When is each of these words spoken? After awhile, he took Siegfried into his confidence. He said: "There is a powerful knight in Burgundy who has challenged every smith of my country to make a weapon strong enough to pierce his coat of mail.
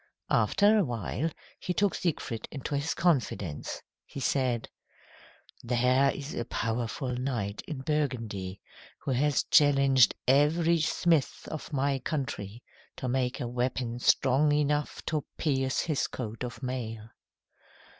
After 0.31 0.79
awhile, 0.79 1.29
he 1.59 1.75
took 1.75 1.93
Siegfried 1.93 2.47
into 2.49 2.73
his 2.73 2.95
confidence. 2.95 3.83
He 4.03 4.19
said: 4.19 4.67
"There 5.61 6.09
is 6.11 6.33
a 6.33 6.43
powerful 6.45 7.09
knight 7.15 7.61
in 7.67 7.81
Burgundy 7.81 8.61
who 9.03 9.11
has 9.11 9.43
challenged 9.43 10.15
every 10.27 10.79
smith 10.81 11.47
of 11.51 11.71
my 11.71 11.99
country 11.99 12.63
to 12.95 13.07
make 13.07 13.39
a 13.39 13.47
weapon 13.47 13.99
strong 13.99 14.51
enough 14.51 15.05
to 15.05 15.23
pierce 15.37 15.81
his 15.81 16.07
coat 16.07 16.43
of 16.43 16.63
mail. 16.63 17.11